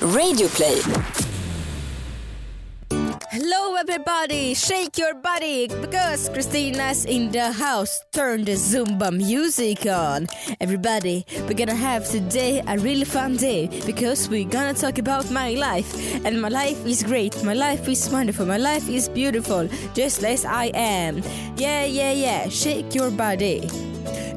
[0.00, 0.76] Radioplay.
[3.30, 8.00] Hello everybody, shake your body because Christina's in the house.
[8.12, 10.26] Turn the Zumba music on.
[10.60, 15.54] Everybody, we're gonna have today a really fun day because we're gonna talk about my
[15.54, 15.88] life.
[16.26, 20.44] And my life is great, my life is wonderful, my life is beautiful, just as
[20.44, 21.22] I am.
[21.56, 23.68] Yeah, yeah, yeah, shake your body.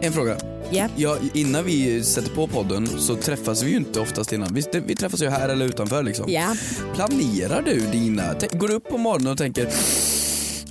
[0.01, 0.48] En fråga.
[0.71, 0.87] Ja.
[0.95, 4.53] Ja, innan vi sätter på podden så träffas vi ju inte oftast innan.
[4.53, 6.25] Vi, vi träffas ju här eller utanför liksom.
[6.27, 6.55] Ja.
[6.95, 9.67] Planerar du dina, går du upp på morgonen och tänker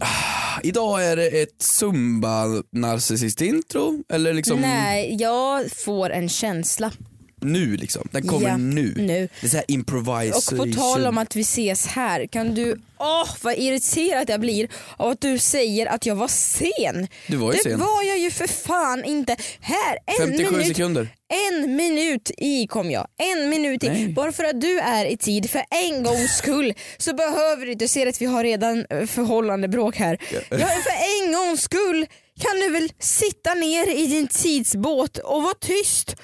[0.01, 6.93] ah, Idag är det ett zumba narcissist intro eller liksom Nej, jag får en känsla.
[7.41, 8.09] Nu liksom?
[8.13, 8.95] Den kommer Ja, nu.
[8.97, 9.29] nu.
[9.41, 10.73] Det är Och improvisation.
[10.73, 15.11] på tal om att vi ses här, kan du, åh vad irriterad jag blir av
[15.11, 17.09] att du säger att jag var sen.
[17.27, 17.79] Du var ju det sen.
[17.81, 19.37] var jag ju för fan inte.
[19.61, 21.09] Här, en 57 minut, sekunder.
[21.53, 23.07] en minut i kom jag.
[23.35, 23.89] En minut i.
[23.89, 24.09] Nej.
[24.09, 27.89] Bara för att du är i tid för en gångs skull så behöver du inte
[27.89, 30.19] se att vi har redan eh, förhållande bråk här.
[30.51, 32.07] Ja, för en gångs skull
[32.39, 36.15] kan du väl sitta ner i din tidsbåt och vara tyst.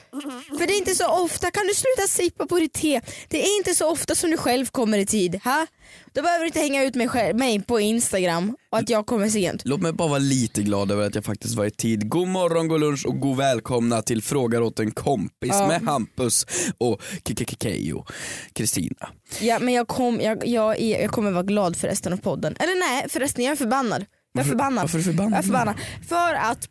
[0.59, 3.01] För det är inte så ofta, kan du sluta sippa på ditt te?
[3.29, 5.41] Det är inte så ofta som du själv kommer i tid.
[5.45, 5.67] Ha?
[6.13, 9.29] Då behöver du inte hänga ut mig, själv, mig på Instagram och att jag kommer
[9.29, 9.63] sent.
[9.65, 12.09] Låt mig bara vara lite glad över att jag faktiskt var i tid.
[12.09, 15.67] God morgon, god lunch och god välkomna till Frågar åt en kompis Ja.
[15.69, 16.47] med Hampus
[16.79, 18.05] och Kekekekeo,
[18.53, 19.09] Kristina.
[19.41, 22.57] Ja, men jag, kom, jag, jag, jag kommer vara glad för resten av podden.
[22.61, 24.05] Eller nej förresten jag är förbannad.
[24.39, 24.83] Jag är förbannad.
[24.83, 25.33] varför är du förbannad?
[25.33, 25.75] Jag är förbannad.
[26.09, 26.69] För att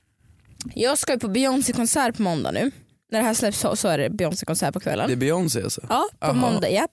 [0.75, 2.71] jag ska ju på Beyoncé konsert på måndag nu.
[3.11, 5.07] När det här släpps så, så är det Beyoncé konsert på kvällen.
[5.07, 5.81] Det är Beyoncé alltså?
[5.89, 6.33] Ja, på Aha.
[6.33, 6.69] måndag.
[6.69, 6.87] Ja.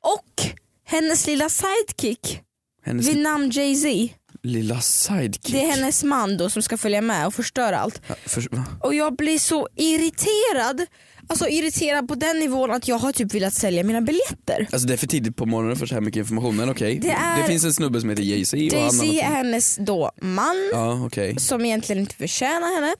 [0.00, 0.42] Och
[0.84, 2.40] hennes lilla sidekick
[2.84, 4.14] Hennes vid namn Jay-Z.
[4.42, 5.52] lilla sidekick.
[5.52, 8.02] Det är hennes man då som ska följa med och förstöra allt.
[8.06, 8.48] Ja, för?
[8.80, 10.86] Och jag blir så irriterad.
[11.30, 14.66] Alltså irriterad på den nivån att jag har typ velat sälja mina biljetter.
[14.72, 16.98] Alltså det är för tidigt på morgonen för så här mycket information men okej.
[16.98, 21.40] Det är- finns en snubbe som heter Jay-Z Jay-Z är hennes då man Ja okej.
[21.40, 22.94] som egentligen inte förtjänar henne.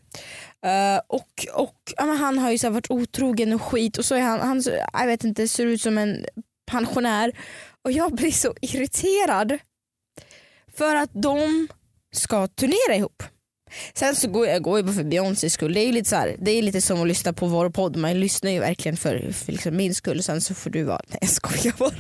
[0.67, 4.21] Eh, och och ja, han har ju så varit otrogen och skit och så är
[4.21, 4.63] han, han
[4.93, 6.25] jag vet inte, ser ut som en
[6.71, 7.33] pensionär.
[7.85, 9.59] Och jag blir så irriterad.
[10.77, 11.69] För att de
[12.17, 13.23] ska turnera ihop.
[13.95, 15.75] Sen så går jag, går jag bara för Beyoncés skull.
[15.75, 17.97] Det är lite, så här, det är lite som att lyssna på vår podd.
[17.97, 20.23] Man lyssnar ju verkligen för, för liksom min skull.
[20.23, 21.93] Sen så får du vara, nej jag skojar bara.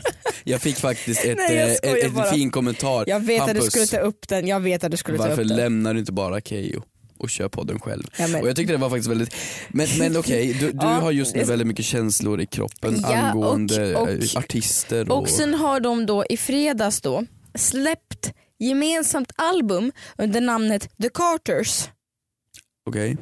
[0.44, 1.84] Jag fick faktiskt ett, Nej, eh, ett,
[2.16, 3.04] ett fin kommentar.
[3.06, 4.46] Jag vet att du Hampus, skulle ta upp den.
[4.48, 5.56] Jag vet att du skulle ta varför upp den.
[5.56, 6.82] lämnar du inte bara Keyyo
[7.18, 8.02] och kör podden själv?
[8.18, 9.34] Ja, Och jag tyckte det var faktiskt väldigt,
[9.68, 13.16] men, men okej, du, du Ja, har just nu väldigt mycket känslor i kroppen Ja,
[13.16, 18.32] angående och- och- eh, artister och, Och sen har de då i fredags då släppt
[18.60, 21.88] gemensamt album under namnet The Carters.
[22.88, 23.16] okej.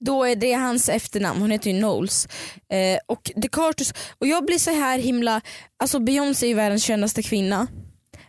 [0.00, 2.28] Då är det hans efternamn, hon heter ju Knowles.
[2.72, 5.40] Eh, och The Carters, och jag blir så här himla,
[5.76, 7.66] alltså Beyoncé är ju världens kändaste kvinna.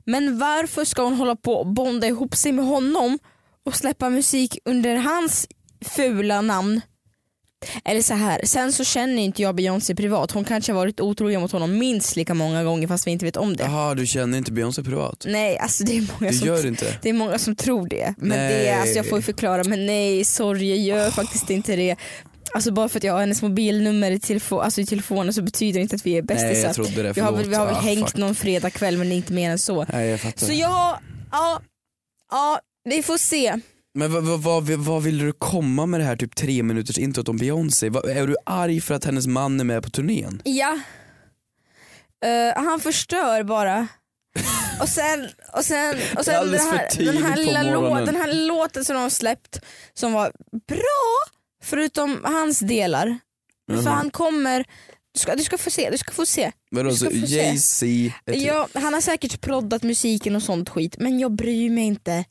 [0.05, 3.19] Men varför ska hon hålla på och bonda ihop sig med honom
[3.65, 5.47] och släppa musik under hans
[5.85, 6.81] fula namn?
[7.85, 11.41] Eller så här, sen så känner inte jag Beyoncé privat, hon kanske har varit otrogen
[11.41, 13.63] mot honom minst lika många gånger fast vi inte vet om det.
[13.63, 15.25] Jaha, du känner inte Beyoncé privat?
[15.27, 16.97] Nej alltså det är många Du som gör inte?
[17.01, 18.13] det är många som tror det.
[18.17, 18.63] Men Nej.
[18.63, 21.95] det alltså jag får ju förklara, men nej sorry jag gör faktiskt inte det.
[22.53, 25.79] Alltså bara för att jag har hennes mobilnummer i, telefo- alltså i telefonen så betyder
[25.79, 26.67] det inte att vi är Nej bästisar.
[26.67, 27.85] jag trodde det, vi har väl, vi har väl förlåt.
[27.89, 28.17] hängt ah, fuck.
[28.17, 29.85] någon fredagkväll men inte mer än så.
[29.89, 30.45] Nej jag fattar.
[30.45, 30.99] Så jag,
[31.31, 31.61] ja,
[32.31, 32.59] ja
[32.89, 33.55] vi får se.
[33.93, 37.29] Men vad, vad, vad, vad vill du komma med det här typ tre minuters introt
[37.29, 37.87] om Beyoncé?
[37.87, 40.41] Är du arg för att hennes man är med på turnén?
[40.45, 40.79] Ja.
[42.25, 43.87] Eh, han förstör bara.
[44.81, 48.33] Och sen, och sen, och sen den, för här, den, här lilla lå, den här
[48.47, 49.59] låten som de har släppt
[49.93, 50.31] som var
[50.67, 51.31] bra
[51.63, 53.19] förutom hans delar.
[53.71, 53.85] För Mhm.
[53.87, 54.65] han kommer,
[55.13, 56.51] du ska, du ska få se, du ska få se.
[56.71, 57.05] Vadå, så.
[57.11, 61.83] Jay-Z typ- Ja, han har säkert proddat musiken och sånt skit men jag bryr mig
[61.83, 62.25] inte.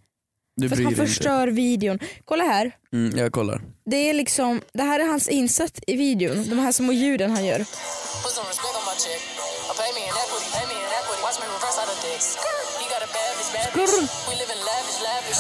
[0.60, 1.06] Du bryr han dig inte?
[1.14, 1.98] förstör videon.
[2.24, 2.72] Kolla här.
[2.92, 3.60] Mm, jag kollar.
[3.90, 6.44] Det är liksom, det här är hans insats i videon.
[6.48, 7.64] De här små ljuden han gör.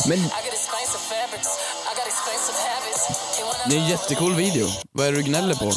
[0.08, 0.18] Men-
[3.70, 4.66] Det är en jättecool video.
[4.92, 5.72] Vad är det du gnäller på?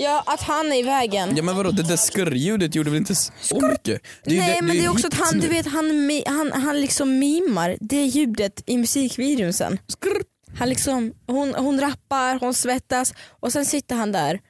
[0.00, 1.36] Ja, att han är i vägen.
[1.36, 4.02] Ja men vadå, det där skurrljudet gjorde väl inte så mycket?
[4.24, 7.76] Det Nej men det är också att han, du vet, han, han, han liksom mimar
[7.80, 9.78] det ljudet i musikvideon sen.
[10.58, 14.40] Han liksom, hon, hon rappar, hon svettas och sen sitter han där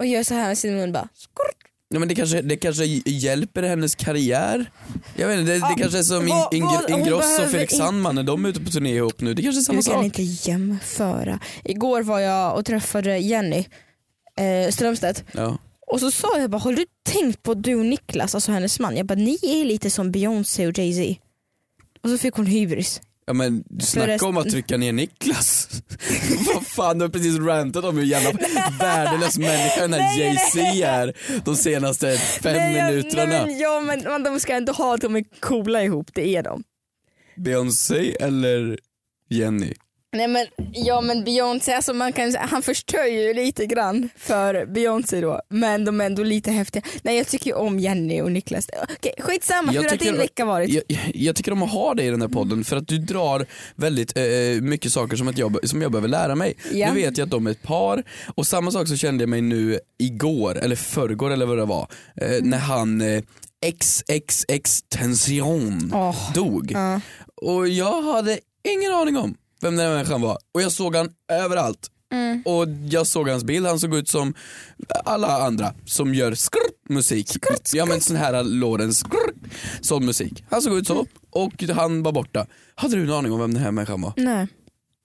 [0.00, 1.08] och gör så här med sin mun bara.
[1.14, 1.64] skrrt.
[1.90, 4.70] Ja, men det, kanske, det kanske hjälper hennes karriär?
[5.16, 7.72] Jag vet inte, det, det kanske är som In, vad- vad- hon Ingrosso och Felix
[7.72, 9.34] in- Sandman när de är ute på turné ihop nu.
[9.34, 10.04] Det kanske är samma Du kan sak.
[10.04, 11.40] inte jämföra.
[11.64, 13.64] Igår var jag och träffade Jenny
[14.38, 15.58] eh, Strömstedt Ja.
[15.86, 18.96] och så sa jag bara håller du tänkt på du och Niklas, alltså hennes man,
[18.96, 21.20] jag bara ni är lite som Beyoncé och Jay-Z.
[22.02, 23.00] Och så fick hon hybris.
[23.26, 25.68] Ja men snacka om att trycka ner Niklas.
[26.54, 28.32] Vad fan du har precis rantat om hur jävla
[28.80, 31.12] värdelös människa den här Jay-Z är
[31.44, 33.24] de senaste fem Nej, minuterna.
[33.24, 36.36] Nej, men, ja men man, de ska ändå ha att de är coola ihop, det
[36.36, 36.62] är de.
[37.36, 38.78] Beyoncé eller
[39.28, 39.74] Jenny?
[40.12, 45.20] Nej men, ja men Beyoncé, alltså man kan, han förstör ju lite grann för Beyoncé
[45.20, 46.82] då, men de är ändå lite häftiga.
[47.02, 48.66] Nej jag tycker ju om Jenny och Niklas.
[48.96, 50.68] Okej skitsamma, Jag hur har din vecka varit?
[50.70, 52.98] Jag, jag- jag tycker om att ha dig i den här podden för att du
[52.98, 54.24] drar väldigt eh,
[54.62, 56.54] mycket saker som, ett jobb, som jag behöver lära mig.
[56.72, 56.88] Ja.
[56.92, 58.02] Nu vet jag att de är ett par
[58.34, 61.88] och samma sak så kände jag mig nu igår eller förrgår eller vad det var
[62.20, 62.50] eh, Mm.
[62.50, 63.22] när han eh,
[63.80, 66.70] XXX Tension Åh, dog.
[66.74, 67.00] ja.
[67.42, 68.38] Och jag hade
[68.68, 71.90] ingen aning om vem den här människan var och jag såg han överallt.
[72.12, 72.42] Mm.
[72.44, 74.34] Och jag såg hans bild, han såg ut som
[75.04, 77.30] alla andra som gör skrrt musik.
[77.72, 79.34] Ja men sån här Lorentz skrrt,
[79.80, 80.44] sån musik.
[80.50, 82.46] Han såg ut så och han var borta.
[82.74, 84.12] Hade du en aning om vem den här människan var?
[84.16, 84.48] Nej,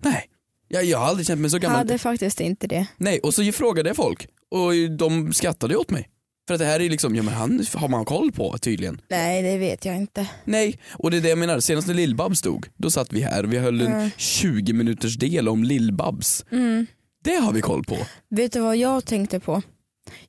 [0.03, 0.29] Nej.
[0.67, 1.77] Jag, jag har aldrig känt mig så gammal.
[1.77, 2.87] hade faktiskt inte det.
[2.97, 6.09] Nej och så frågade jag folk och de skrattade åt mig.
[6.47, 9.01] För att det här är liksom, ja men han har man koll på tydligen.
[9.09, 10.27] Nej det vet jag inte.
[10.43, 11.59] Nej, och det är det jag menar.
[11.59, 15.63] Senast när Lill-Babs stod, då satt vi här vi höll en 20 minuters del om
[15.63, 16.45] Lill-Babs.
[16.51, 16.85] Mm.
[17.23, 17.97] Det har vi koll på.
[18.29, 19.61] Vet du vad jag tänkte på?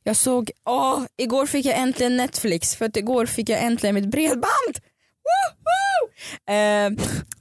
[0.02, 4.10] Jag såg, åh, igår fick jag äntligen Netflix för att igår fick jag äntligen mitt
[4.10, 4.78] bredband.
[5.24, 6.54] Woho!
[6.54, 6.90] Eh,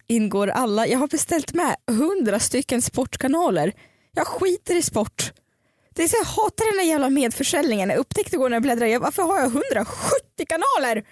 [0.08, 3.74] ingår alla, jag har beställt med hundra stycken sportkanaler.
[4.16, 5.34] Jag skiter i sport.
[5.96, 7.90] Det är så jag hatar den här jävla medförsäljningen.
[7.90, 9.92] Jag upptäckte igår när jag bläddrade, varför har jag 170
[10.48, 11.04] kanaler?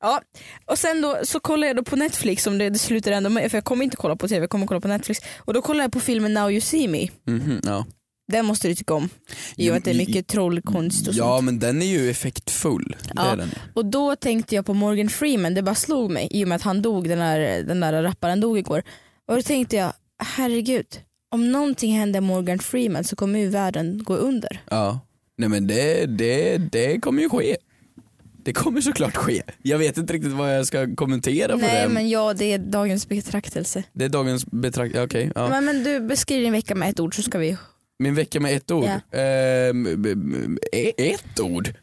[0.00, 0.20] Ja,
[0.66, 3.50] och sen då så kollade jag då på Netflix om det, det slutar ändå med,
[3.50, 5.20] för jag kommer inte kolla på tv, jag kommer kolla på Netflix.
[5.38, 7.08] Och då kollade jag på filmen Now You See Me.
[7.26, 7.86] Mhm, ja.
[8.32, 9.08] Den måste du tycka om.
[9.56, 11.44] I och att det är mycket trollkonst och ja sånt.
[11.44, 12.96] men den är ju effektfull.
[13.02, 13.36] Det Ja.
[13.74, 16.62] Och då tänkte jag på Morgan Freeman, det bara slog mig i och med att
[16.62, 18.82] han dog, den där, den där rapparen dog igår.
[19.28, 20.86] Och då tänkte jag, herregud,
[21.34, 24.60] om någonting händer Morgan Freeman så kommer ju världen gå under.
[24.70, 25.00] Ja.
[25.36, 27.56] Nej men det, det, det kommer ju ske.
[28.44, 29.42] Det kommer såklart ske.
[29.62, 31.88] Jag vet inte riktigt vad jag ska kommentera på Nej det.
[31.94, 33.82] men ja, det är dagens betraktelse.
[33.92, 34.96] Det är dagens betrakt...
[34.96, 35.32] Okej.
[35.34, 35.48] ja.
[35.48, 37.56] Men, men du beskriver din vecka med ett ord så ska vi...
[37.98, 38.84] Min vecka med ett ord.
[38.84, 39.00] Ja.
[39.96, 41.74] B- ett ord?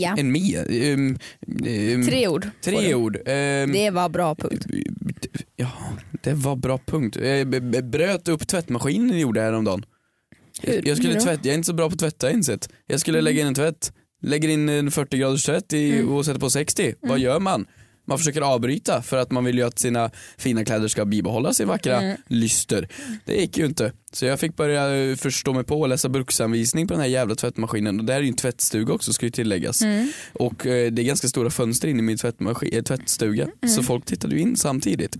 [0.00, 0.14] Ja.
[0.18, 0.66] En mer?
[0.70, 1.18] Ehm,
[1.66, 2.50] ehm, Tre ord.
[2.64, 3.16] Tre ord.
[3.26, 4.66] Ehm, Det var bra punkt.
[5.56, 5.70] Ja,
[6.22, 7.16] det var bra punkt.
[7.22, 9.84] Jag b- bröt upp tvättmaskinen gjorde jag häromdagen.
[10.62, 10.88] Hur?
[10.88, 12.68] Jag, skulle tvätta, jag är inte så bra på att tvätta insett.
[12.86, 13.92] Jag skulle lägga in en tvätt,
[14.22, 16.08] lägger in en 40 graders tvätt i, Mm.
[16.12, 16.94] och sätter på 60.
[17.00, 17.66] Vad gör man?
[18.12, 21.68] Man försöker avbryta för att man vill ju att sina fina kläder ska bibehålla sin
[21.68, 22.16] vackra Mm.
[22.26, 22.88] lyster.
[23.24, 23.92] Det gick ju inte.
[24.12, 27.34] Så jag fick börja eh, förstå mig på och läsa bruksanvisning på den här jävla
[27.34, 27.98] tvättmaskinen.
[28.00, 29.82] Och det här är ju en tvättstuga också ska ju tilläggas.
[29.82, 30.12] Mm.
[30.32, 33.42] Och eh, det är ganska stora fönster in i min tvättmaskin, eh, tvättstuga.
[33.62, 33.74] Mm.
[33.74, 35.16] Så folk tittade ju in samtidigt.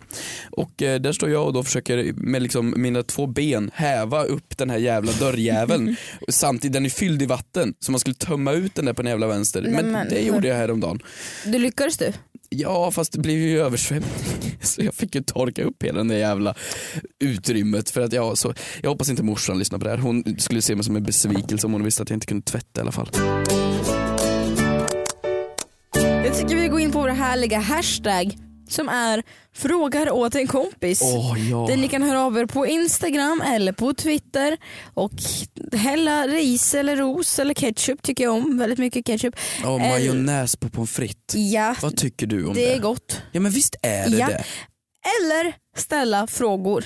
[0.50, 4.56] Och eh, där står jag och då försöker med liksom mina två ben häva upp
[4.59, 5.97] den här jävla dörrjäveln.
[6.29, 7.75] samtidigt, den är fylld i vatten.
[7.81, 9.62] Så man skulle tömma ut den där på den jävla vänster.
[9.62, 10.99] Nej, Men men- det gjorde jag häromdagen.
[11.47, 12.12] Du lyckades du?
[12.54, 14.10] Ja fast det blev ju översvämning.
[14.60, 16.54] Så jag fick ju torka upp hela det där jävla
[17.25, 17.90] utrymmet.
[17.90, 19.99] För att jag, så, jag hoppas inte morsan lyssnar på det här.
[19.99, 22.81] Hon skulle se mig som en besvikelse om hon visste att jag inte kunde tvätta
[22.81, 23.08] i alla fall.
[26.25, 28.37] Jag tycker vi går in på vår härliga hashtag
[28.69, 29.23] som är
[29.54, 31.00] frågar åt en kompis.
[31.02, 31.66] Åh ja.
[31.69, 34.57] Där ni kan höra av er på Instagram eller på Twitter
[34.95, 35.12] och
[35.73, 38.59] hälla ris eller ros eller ketchup tycker jag om.
[38.59, 39.35] Väldigt mycket ketchup.
[39.62, 41.35] Ja, Eller- majonnäs på pommes frites.
[41.35, 42.61] Ja, Vad tycker du om det?
[42.61, 43.23] det är gott.
[43.33, 44.26] Ja men visst är det Ja.
[44.26, 44.45] det.
[45.21, 46.85] Eller ställa frågor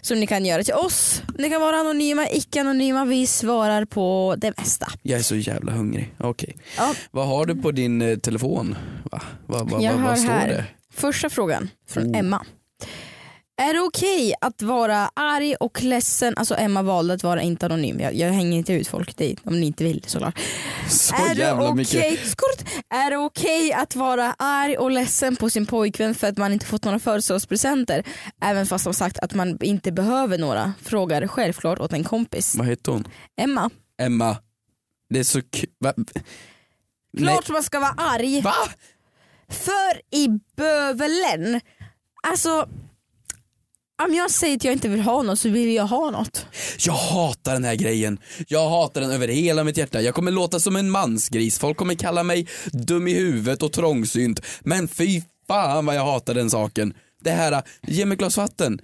[0.00, 1.22] som ni kan göra till oss.
[1.38, 3.04] Ni kan vara anonyma, icke anonyma.
[3.04, 4.88] Vi svarar på det mesta.
[5.02, 6.14] Jag är så jävla hungrig.
[6.18, 6.56] Okej.
[6.76, 6.94] Ja.
[7.10, 8.76] Vad har du på din eh, telefon?
[9.12, 9.22] Va?
[9.46, 10.48] Va, va, va, vad står här.
[10.48, 10.64] det?
[10.98, 12.18] Första frågan från Oh.
[12.18, 12.46] Emma.
[13.60, 16.34] Är det okej att vara arg och ledsen?
[16.36, 18.00] Alltså Emma valde att vara inte anonym.
[18.00, 20.38] Jag, jag hänger inte ut folk det, om ni inte vill såklart.
[20.88, 22.28] Så är det jävla okej mycket.
[22.28, 22.68] Skort.
[22.94, 26.66] Är det okej att vara arg och ledsen på sin pojkvän för att man inte
[26.66, 28.02] fått några födelsedagspresenter?
[28.42, 30.72] Även fast som sagt att man inte behöver några.
[30.82, 32.54] Frågar självklart åt en kompis.
[32.58, 33.08] Vad heter hon?
[33.40, 33.70] Emma.
[34.02, 34.36] Emma.
[35.10, 35.70] Det är så kul.
[37.18, 38.40] Klart man ska vara arg.
[38.40, 38.54] Va?
[39.50, 41.60] För i bövelen.
[42.22, 42.68] Alltså
[44.02, 46.46] om jag säger att jag inte vill ha något så vill jag ha något.
[46.78, 48.18] Jag hatar den här grejen.
[48.48, 50.00] Jag hatar den över hela mitt hjärta.
[50.00, 51.58] Jag kommer låta som en mansgris.
[51.58, 54.40] Folk kommer kalla mig dum i huvudet och trångsynt.
[54.60, 56.94] Men fy fan vad jag hatar den saken.
[57.20, 58.80] Det här, ge mig ett glas vatten.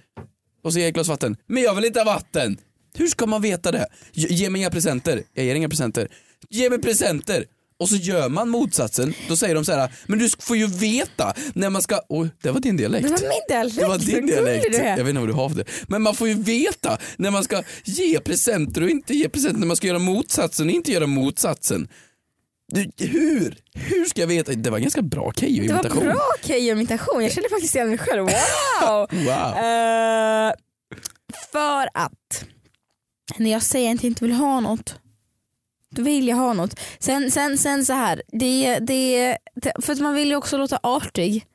[0.63, 1.37] Och så ger jag ett glas vatten.
[1.47, 2.57] Men jag vill inte ha vatten.
[2.97, 3.87] Hur ska man veta det?
[4.13, 5.23] Ge, ge mig inga presenter.
[5.33, 6.07] Jag ger inga presenter.
[6.49, 7.45] Ge mig presenter
[7.79, 11.33] och så gör man motsatsen, då säger de så här, men du får ju veta
[11.53, 13.03] när man ska, oj det var din dialekt.
[13.07, 13.75] Det var min dialekt.
[13.79, 14.65] Det var din dialekt.
[14.73, 15.65] Jag vet inte vad du har för det.
[15.87, 19.67] Men man får ju veta när man ska ge presenter och inte ge presenter, när
[19.67, 21.87] man ska göra motsatsen och inte göra motsatsen.
[22.73, 23.57] Du, hur?
[23.73, 24.51] Hur ska jag veta?
[24.51, 26.03] Det var en ganska bra Det var Keyyo-imitation.
[26.03, 28.27] bra Keyyo-imitation, jag kände faktiskt igen mig själv.
[28.81, 29.07] Wow!
[29.11, 29.57] Wow.
[29.57, 30.53] Eh,
[31.51, 32.45] för att
[33.37, 34.95] när jag säger att jag inte vill ha något,
[35.95, 36.79] då vill jag ha något.
[36.99, 39.37] Sen, sen, sen så här, det, det,
[39.81, 41.45] för att man vill ju också låta artig.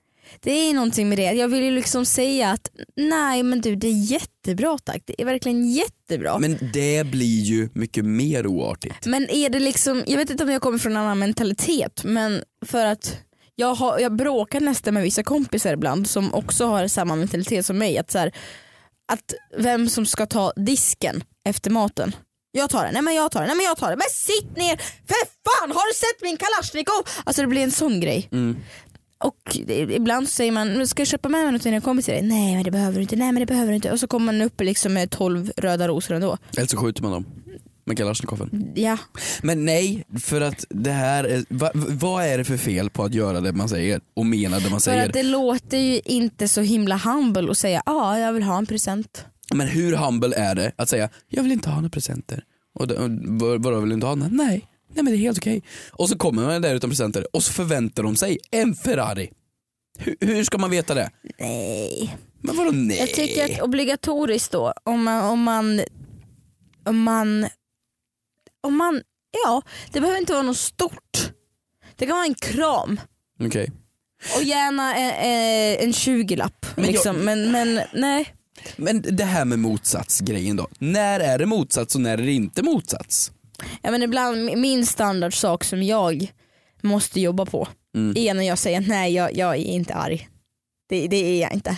[0.40, 1.32] Det är någonting med det.
[1.32, 5.02] Jag vill ju liksom säga att nej men du det är jättebra tack.
[5.06, 6.38] Det är verkligen jättebra.
[6.38, 9.06] Men, Men det blir ju mycket mer oartigt.
[9.28, 12.86] är det liksom, jag vet inte om jag kommer från en annan mentalitet men för
[12.86, 13.18] att
[13.54, 17.78] jag, har, jag bråkar nästan med vissa kompisar ibland som också har samma mentalitet som
[17.78, 17.98] mig.
[17.98, 18.32] Att, så här,
[19.12, 22.12] att vem som ska ta disken efter maten.
[22.52, 23.98] Jag tar den, nej men jag tar den, nej men jag tar den.
[23.98, 24.76] Men sitt ner!
[25.06, 25.14] För
[25.46, 27.02] fan har du sett min kalasjnikov?
[27.24, 28.28] Alltså det blir en sån grej.
[28.32, 28.56] Mm.
[29.24, 29.56] Och
[29.90, 32.12] ibland så säger man, "Men ska jag köpa med mig något till dina kompisar?
[32.22, 33.90] Nej men det behöver du inte, nej men det behöver du inte.
[33.92, 36.38] Och så kommer man upp liksom med 12 röda rosor ändå.
[36.56, 37.24] Eller så skjuter man dem
[37.84, 38.72] med kalasjnikoven.
[38.74, 38.98] Ja,
[39.42, 43.14] Men nej, för att det här är, va, vad är det för fel på att
[43.14, 45.06] göra det man säger och mena det man för säger?
[45.06, 48.58] att det låter ju inte så himla humble att säga ja ah, jag vill ha
[48.58, 49.24] en present.
[49.54, 52.44] Men hur humble är det att säga jag vill inte ha några presenter?
[52.74, 52.86] Och,
[53.60, 54.14] vadå vill du inte ha?
[54.14, 54.30] några?
[54.32, 55.62] Nej, nej men det är helt okej.
[55.90, 59.30] Och så kommer man där utan presenter och så förväntar de sig en Ferrari.
[59.98, 61.10] Hur, hur ska man veta det?
[61.38, 62.16] Nej.
[62.42, 62.98] Men vadå nej?
[62.98, 65.80] Jag tycker att obligatoriskt då, om man, om man,
[66.84, 67.46] om man,
[68.60, 69.02] om man,
[69.44, 71.32] ja det behöver inte vara något stort.
[71.96, 73.00] Det kan vara en kram
[73.40, 73.72] Okej.
[74.36, 76.66] och gärna en, en, en 20-lapp.
[76.76, 77.16] Men jag- liksom.
[77.16, 78.34] men, men nej.
[78.76, 80.68] Men det här med motsatsgrejen då.
[80.78, 83.32] När är det motsats och när är det inte motsats?
[83.82, 86.32] Ja, men ibland, min standardsak som jag
[86.82, 88.16] måste jobba på Mm.
[88.16, 90.28] är när jag säger nej jag, jag är inte arg.
[90.88, 91.76] Det, det är jag inte.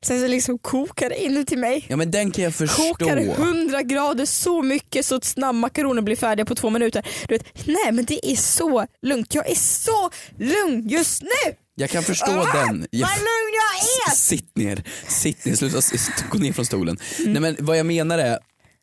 [0.00, 1.84] Sen så liksom kokar det inuti mig.
[1.88, 2.82] Ja men den kan jag förstå.
[2.82, 7.06] Kokar 100 grader så mycket så att snabbmakaroner blir färdiga på två minuter.
[7.28, 9.34] Du vet, nej men det är så lugnt.
[9.34, 11.54] Jag är så lugn just nu.
[11.78, 12.86] Jag kan förstå Ah, den.
[12.90, 14.16] Jag, Vad lugn jag är!
[14.16, 16.98] Sitt ner, sitt ner, sluta gå ner från stolen.
[17.18, 17.32] Mm.
[17.32, 18.38] Nej men vad jag menar är,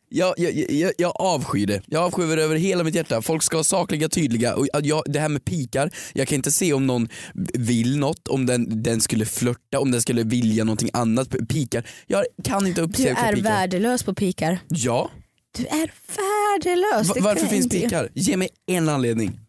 [0.08, 1.82] jag, jag, jag, jag avskyr det.
[1.86, 3.22] Jag avskyr det över hela mitt hjärta.
[3.22, 4.54] Folk ska vara sakliga, tydliga.
[4.56, 7.08] Och jag, det här med pikar, jag kan inte se om någon
[7.54, 11.28] vill något, om den, den skulle flörta, om den skulle vilja någonting annat.
[11.48, 11.86] Pikar.
[12.06, 13.50] Jag kan inte Du uppse är pikar.
[13.50, 14.58] värdelös på pikar.
[14.68, 15.10] Ja,
[15.58, 17.08] Du är värdelös.
[17.08, 18.08] Va- varför finns pikar?
[18.14, 19.40] Ge mig en anledning.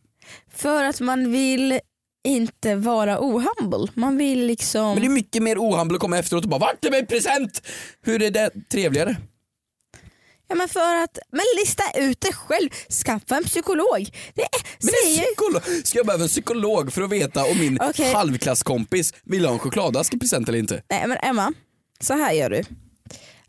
[0.55, 1.79] För att man vill
[2.27, 3.87] inte vara ohumble.
[3.93, 4.89] Man vill liksom...
[4.93, 7.61] Men det är mycket mer ohumble att komma efteråt och bara vart är min present?
[8.01, 9.17] Hur är det trevligare?
[10.49, 12.69] Ja men för att, men lista ut det själv,
[13.05, 14.09] skaffa en psykolog.
[14.33, 14.49] Det är,
[14.81, 15.85] Men säger psykolog.
[15.85, 18.13] Ska jag behöva en psykolog för att veta om min Okej.
[18.13, 20.81] halvklasskompis vill ha en chokladask i present eller inte?
[20.89, 21.53] Nej men Emma,
[21.99, 22.63] så här gör du.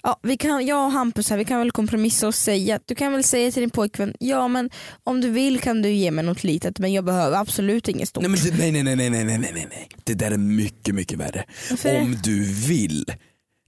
[0.02, 3.12] Ja, vi kan, jag och Hampus här, vi kan väl kompromissa och säga du kan
[3.12, 4.71] väl säga till din pojkvän, ja men
[5.05, 8.23] om du vill kan du ge mig något litet men jag behöver absolut inget stort.
[8.23, 11.19] Nej men, det, nej, nej, nej, nej, nej, nej, nej, det där är mycket, mycket
[11.19, 11.45] värre.
[11.71, 12.00] Varför?
[12.00, 13.05] Om du vill.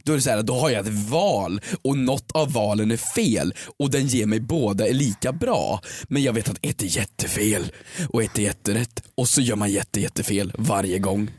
[0.04, 2.96] Då är det så här, då har jag ett val och något av valen är
[2.96, 5.80] fel och den ger mig båda är lika bra.
[6.08, 7.72] Men jag vet att ett är jättefel
[8.08, 11.30] och ett är jätterätt och så gör man jätte, jättefel varje gång.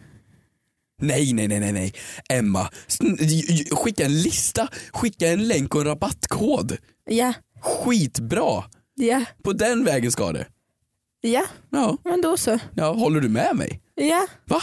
[1.02, 1.94] Nej, nej, nej, nej, nej.
[2.30, 2.70] Emma,
[3.72, 6.78] skicka en lista, skicka en länk och en rabattkod.
[7.06, 8.64] Ja, Skitbra!
[8.96, 10.46] ja, På den vägen ska det.
[11.22, 12.60] ja, Ja, men då så.
[12.76, 13.82] ja håller du med mig?
[13.96, 14.62] Ja, Va?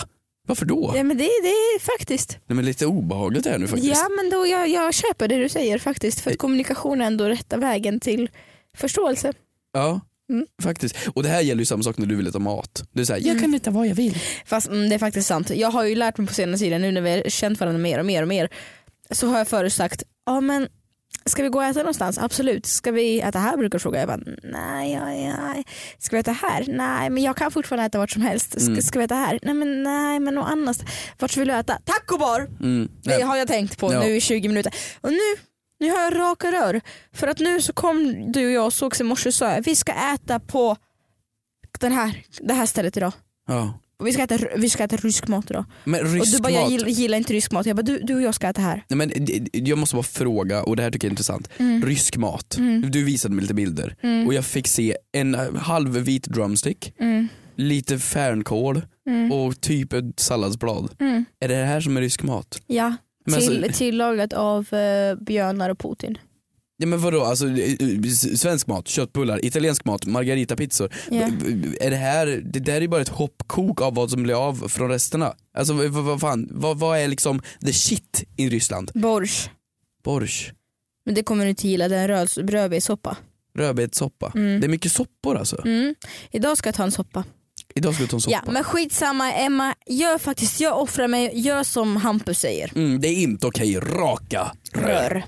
[0.49, 0.93] Varför då?
[0.97, 2.39] ja men det, det är faktiskt.
[2.47, 4.01] Nej men lite obehagligt är det nu faktiskt.
[4.01, 7.25] Ja men då jag, jag köper det du säger faktiskt för att kommunikation är ändå
[7.25, 8.31] rätta vägen till
[8.77, 9.33] förståelse.
[9.73, 10.47] Ja, Mm.
[10.63, 10.97] faktiskt.
[11.15, 12.85] Och det här gäller ju samma sak när du vill äta mat.
[12.93, 14.19] Du säger jag kan äta vad jag vill.
[14.47, 15.51] Fast mm, det är faktiskt sant.
[15.51, 17.99] Jag har ju lärt mig på senaste tiden nu när vi har känt varandra mer
[17.99, 18.49] och mer och mer
[19.11, 20.69] så har jag förut sagt, ja men
[21.27, 22.19] ska vi gå och äta någonstans?
[22.19, 22.67] Absolut.
[22.67, 23.99] Ska vi äta här brukar du fråga.
[23.99, 25.63] Jag bara, nej, ja, ja.
[25.99, 26.65] Ska vi äta här?
[26.69, 28.51] Nej men jag kan fortfarande äta vart som helst.
[28.61, 28.83] Ska, Mm.
[28.83, 29.39] ska vi äta här?
[29.43, 30.85] Nej men nej men något annat.
[31.19, 31.79] Vart vill du äta?
[31.85, 32.41] Taco bar!
[32.41, 32.89] Mm.
[33.03, 33.23] Det Nej.
[33.23, 34.01] har jag tänkt på Ja.
[34.01, 34.75] nu i 20 minuter.
[35.01, 35.19] Och nu,
[35.81, 36.81] nu har jag raka rör.
[37.13, 39.77] För att nu så kom du och jag och sågs i morse och sa vi
[39.77, 40.77] ska äta på
[41.81, 43.13] den här, det här stället idag.
[43.49, 43.79] Ja.
[44.01, 45.65] Och Vi ska, äta, vi ska äta rysk mat idag.
[45.85, 46.71] Men och rysk du bara, jag mat.
[46.71, 47.67] gillar, gillar inte rysk mat.
[47.67, 48.85] Jag bara, du, du och jag ska äta här.
[48.89, 49.13] Nej, men
[49.53, 51.49] jag måste bara fråga, och det här tycker jag är intressant.
[51.59, 51.83] Mm.
[51.87, 52.57] Rysk mat.
[52.57, 52.91] Mm.
[52.91, 54.27] Du visade mig lite bilder Mm.
[54.27, 57.29] och jag fick se en eh, halv vit drumstick, Mm.
[57.57, 59.33] lite färnkål Mm.
[59.33, 60.95] och typ ett salladsblad.
[61.01, 61.25] Mm.
[61.41, 62.61] Är det det här som är rysk mat?
[62.67, 62.97] Ja,
[63.31, 66.19] Men till, alltså- tillagat av uh, björnar och Putin.
[66.81, 70.95] Ja men vadå, alltså eh, eh, svensk mat, köttbullar, italiensk mat, margaritapizzor.
[71.11, 71.23] Ja.
[71.81, 74.91] Är det här, det där är bara ett hoppkok av vad som blir av från
[74.91, 75.35] resterna.
[75.55, 78.91] Alltså vad, vad fan, vad, vad är liksom the shit i Ryssland?
[78.95, 79.49] Borsch.
[80.05, 80.53] Borsch,
[81.05, 83.17] Men det kommer du inte gilla, det är en röd- rödbetssoppa.
[83.59, 84.33] rödbetssoppa.
[84.35, 84.61] Mm.
[84.61, 85.63] Det är mycket soppor alltså.
[85.65, 85.95] Mm.
[86.31, 87.25] Idag ska jag ta en soppa.
[87.79, 88.43] Idag ta en soppa.
[88.47, 92.73] Ja men skitsamma Emma, gör faktiskt, jag offrar mig, gör som Hampus säger.
[92.75, 94.83] Mm, det är inte okej, raka rör.
[94.83, 95.25] Rör.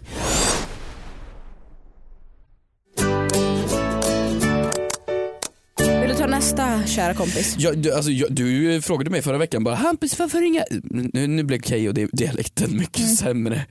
[6.51, 7.57] Vill du ta nästa kära kompis?
[7.59, 10.65] Ja, du, alltså, jag, du frågade mig förra veckan bara Hampus varför inga...
[11.13, 13.17] Nu, nu blev Keyyo di- dialekten mycket Mm.
[13.17, 13.67] sämre.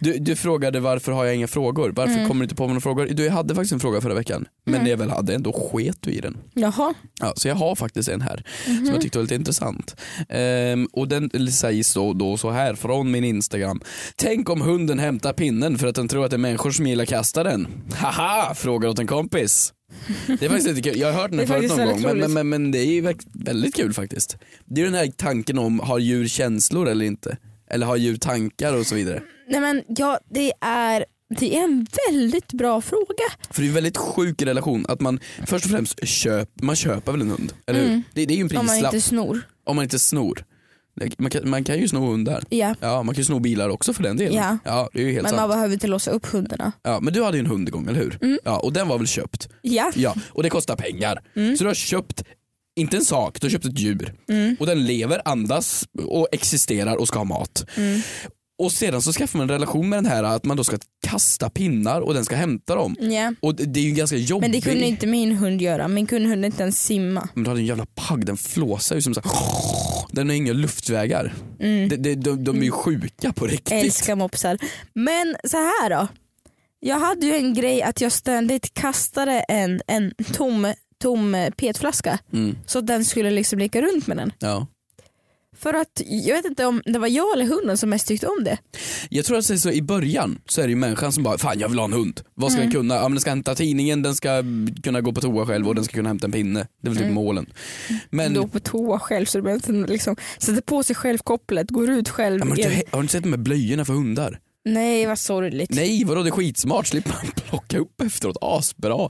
[0.00, 1.92] Du, du frågade varför har jag inga frågor?
[1.96, 2.28] Varför Mm.
[2.28, 3.06] kommer du inte på några frågor?
[3.10, 5.52] Du, jag hade faktiskt en fråga förra veckan men när jag väl hade en då
[5.52, 6.36] sket du i den.
[6.54, 6.94] Jaha.
[7.20, 8.76] Ja, så jag har faktiskt en här Mhm.
[8.76, 9.96] som jag tyckte var lite intressant.
[10.28, 13.80] Ehm, och den sägs då, då så här från min Instagram.
[14.16, 17.04] Tänk om hunden hämtar pinnen för att den tror att det är människor som gillar
[17.04, 17.66] kasta den.
[17.94, 19.72] Haha, frågar åt en kompis.
[20.26, 20.98] Det är faktiskt lite kul.
[21.00, 23.00] Jag har hört den här förut någon gång men, men, men, men det är ju
[23.00, 24.36] väl- väldigt kul faktiskt.
[24.64, 27.36] Det är den här tanken om, har djur känslor eller inte?
[27.70, 29.22] Eller har djur tankar och så vidare.
[29.48, 31.04] Nej men ja, det är,
[31.38, 33.24] det är en väldigt bra fråga.
[33.50, 37.12] För det är en väldigt sjuk relation att man först och främst köp, man köper
[37.12, 37.88] väl en hund, eller hur?
[37.88, 38.02] Mm.
[38.14, 39.40] Det, det är ju en Om man prislapp inte snor.
[39.64, 40.44] om man inte snor.
[41.18, 42.44] Man kan, man kan ju sno hundar.
[42.48, 42.74] Ja.
[42.80, 44.58] Ja, man kan ju sno bilar också för den delen.
[44.64, 44.88] Ja.
[44.92, 45.52] det är ju helt Men man sant.
[45.52, 46.72] behöver inte låsa upp hundarna.
[46.82, 48.18] Ja, men du hade ju en hund igång, eller hur?
[48.22, 48.38] Mm.
[48.44, 49.48] Ja, och den var väl köpt?
[49.62, 49.92] Ja.
[49.96, 51.22] Ja, och det kostar pengar.
[51.36, 51.56] Mm.
[51.56, 52.22] Så du har köpt,
[52.76, 54.14] inte en sak, du har köpt ett djur.
[54.28, 54.56] Mm.
[54.60, 57.64] Och den lever, andas och existerar och ska ha mat.
[57.76, 58.00] Mm.
[58.62, 61.50] Och sedan så skaffar man en relation med den här att man då ska kasta
[61.50, 62.96] pinnar och den ska hämta dem.
[63.00, 63.34] Ja.
[63.40, 64.42] Och det är ju ganska jobbigt.
[64.42, 67.28] Men det kunde inte min hund göra, min kunde hund inte ens simma.
[67.34, 69.30] Men du hade en jävla pagg, den flåsar ju som så här,
[70.12, 71.34] Den har inga luftvägar.
[71.60, 71.88] Mm.
[71.88, 73.72] De, de, de, de är ju sjuka på riktigt.
[73.72, 74.58] Älskar mopsar.
[74.94, 76.08] Men så här då.
[76.80, 82.56] Jag hade ju en grej att jag ständigt kastade en, en tom, tom petflaska Mm,
[82.66, 84.32] så den skulle liksom leka runt med den.
[84.38, 84.66] ja.
[85.62, 88.44] För att jag vet inte om det var jag eller hunden som mest tyckte om
[88.44, 88.58] det.
[89.10, 91.38] Jag tror att det är så i början så är det ju människan som bara,
[91.38, 92.20] fan jag vill ha en hund.
[92.34, 92.70] Vad ska Mm.
[92.72, 92.94] den kunna?
[92.94, 94.44] Ja men den ska hämta tidningen, den ska
[94.82, 96.66] kunna gå på toa själv och den ska kunna hämta en pinne.
[96.82, 97.14] Det är väl typ Mm.
[97.14, 97.46] målen.
[98.10, 101.70] Men, Gå på toa själv så du behöver inte liksom sätta på sig själv kopplet,
[101.70, 102.38] går ut själv.
[102.38, 104.38] ja, men har, du har du inte sett de här blöjorna för hundar?
[104.64, 105.70] Nej vad sorgligt.
[105.70, 109.08] Nej vadå det är skitsmart, slipper man plocka upp efteråt, asbra.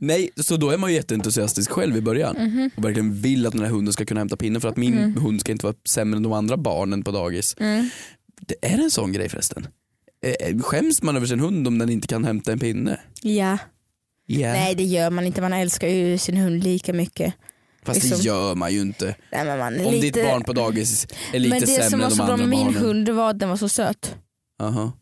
[0.00, 2.70] Nej så då är man ju jätteentusiastisk själv i början Mhm.
[2.76, 5.40] och verkligen vill att den här hunden ska kunna hämta pinnen för att min hund
[5.40, 7.56] ska inte vara sämre än de andra barnen på dagis.
[7.60, 7.90] Mm.
[8.40, 9.66] Det är en sån grej förresten.
[10.40, 13.00] Eh, Skäms man över sin hund om den inte kan hämta en pinne?
[13.22, 13.58] Ja.
[14.26, 14.52] Ja.
[14.52, 17.34] Nej det gör man inte, man älskar ju sin hund lika mycket.
[17.84, 19.14] Fast liksom- det gör man ju inte.
[19.32, 20.18] Nej, man Om lite...
[20.20, 22.32] ditt barn på dagis är lite men det sämre som var än de så bra
[22.32, 22.82] andra med min barnen.
[22.82, 24.14] hund var att den var så söt.
[24.60, 24.92] Aha.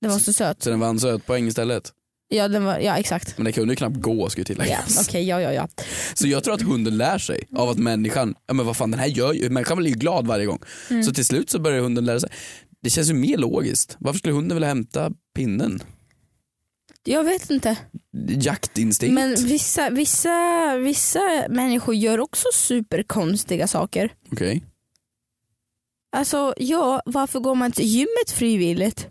[0.00, 0.62] Den var så söt.
[0.62, 1.92] Så den vann sötpoäng istället.
[2.28, 3.38] Ja, den var, ja exakt.
[3.38, 5.08] Men den kunde ju knappt gå ska ju Ja, tilläggas.
[5.08, 5.68] Okej, ja ja ja.
[6.14, 9.00] Så jag tror att hunden lär sig av att människan, ja men vad fan den
[9.00, 10.58] här gör ju, människan blir ju glad varje gång.
[10.90, 11.02] Mm.
[11.02, 12.30] Så till slut så börjar hunden lära sig.
[12.82, 13.96] Det känns ju mer logiskt.
[13.98, 15.82] Varför skulle hunden vilja hämta pinnen?
[17.04, 17.76] Jag vet inte.
[18.28, 19.14] Jaktinstinkt?
[19.14, 24.12] Men vissa, vissa, vissa människor gör också superkonstiga saker.
[24.32, 24.64] Okej.
[26.16, 29.08] Alltså ja, varför går man till gymmet frivilligt?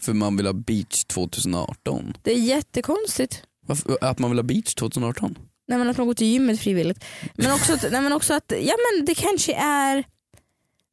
[0.00, 2.14] För man vill ha beach 2018.
[2.22, 3.42] Det är jättekonstigt.
[3.66, 5.38] Varför, att man vill ha beach 2018?
[5.68, 7.04] Nej, men att man går till gymmet frivilligt.
[7.34, 10.04] Men också nej, men också att ja, men det kanske är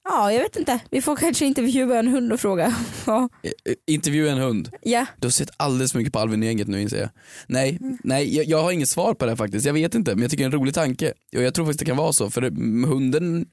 [0.09, 0.79] Ja, jag vet inte.
[0.91, 2.75] Vi får kanske intervjua en hund och fråga.
[3.07, 3.29] Ja.
[3.87, 4.69] Intervjua en hund.
[4.81, 5.05] ja.
[5.19, 7.09] Du har sett alldeles för mycket på Alvin-gänget nu inser jag.
[7.47, 9.65] Nej, nej jag, jag har inget svar på det här faktiskt.
[9.65, 11.13] Jag vet inte men jag tycker det är en rolig tanke.
[11.35, 13.45] Och jag tror faktiskt det kan vara så för mm, hunden,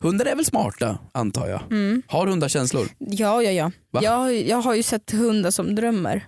[0.00, 1.62] hundar är väl smarta antar jag.
[1.70, 2.02] Mm.
[2.06, 2.88] Har hundar känslor?
[2.98, 3.72] Ja, ja, ja.
[3.92, 4.00] Va?
[4.02, 6.26] Jag, jag har ju sett hundar som drömmer.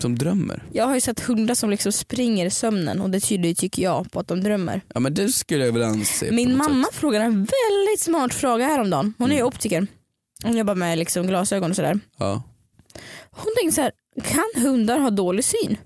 [0.00, 0.62] Som drömmer?
[0.72, 3.82] Jag har ju sett hundar som liksom springer i sömnen och det tyder ju, tycker
[3.82, 4.80] jag på att de drömmer.
[4.94, 6.94] Ja men det skulle jag väl anse Min mamma sätt.
[6.94, 9.14] frågade en väldigt smart fråga häromdagen.
[9.18, 9.48] Hon är ju Mm.
[9.48, 9.86] optiker.
[10.44, 12.00] Hon jobbar med liksom glasögon och sådär.
[12.18, 12.42] Ja.
[13.30, 13.92] Hon tänkte så här,
[14.24, 15.76] kan hundar ha dålig syn?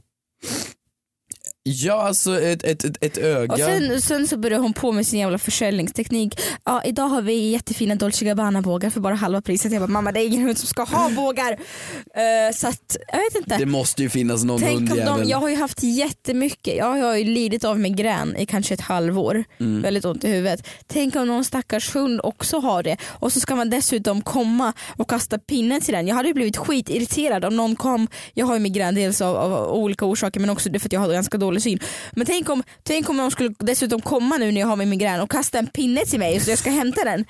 [1.66, 3.52] Ja alltså ett, ett, ett, ett öga.
[3.52, 6.40] Och sen, sen så började hon på med sin jävla försäljningsteknik.
[6.64, 9.72] Ja, idag har vi jättefina Dolce Gabbana bågar för bara halva priset.
[9.72, 11.52] Jag bara mamma det är ingen hund som ska ha bågar.
[11.52, 13.56] Eh, så att jag vet inte.
[13.56, 15.20] Det måste ju finnas någon Tänk om hundjävel.
[15.20, 18.80] de, jag har ju haft jättemycket, jag har ju lidit av migrän i kanske ett
[18.80, 19.44] halvår.
[19.60, 19.82] Mm.
[19.82, 20.68] Väldigt ont i huvudet.
[20.86, 25.10] Tänk om någon stackars hund också har det och så ska man dessutom komma och
[25.10, 26.06] kasta pinnen till den.
[26.06, 29.72] Jag hade ju blivit skitirriterad om någon kom, jag har ju migrän dels av, av
[29.72, 31.78] olika orsaker men också för att jag har ganska dålig syn.
[32.12, 35.20] Men tänk om, tänk om någon skulle dessutom komma nu när jag har min migrän
[35.20, 37.24] och kasta en pinne till mig så jag ska hämta den.